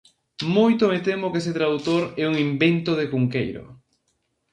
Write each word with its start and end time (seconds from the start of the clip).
Moito 0.55 0.83
me 0.91 0.99
temo 1.07 1.31
que 1.31 1.39
ese 1.41 1.55
tradutor 1.57 2.03
é 2.21 2.25
un 2.31 2.35
invento 2.47 2.91
de 2.99 3.05
Cunqueiro. 3.11 3.63